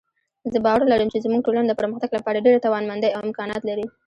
زه 0.51 0.57
باور 0.65 0.81
لرم 0.91 1.09
چې 1.13 1.23
زموږ 1.25 1.39
ټولنه 1.45 1.67
د 1.67 1.73
پرمختګ 1.79 2.09
لپاره 2.17 2.43
ډېره 2.45 2.63
توانمندۍ 2.65 3.09
او 3.13 3.19
امکانات 3.27 3.61
لري 3.69 3.85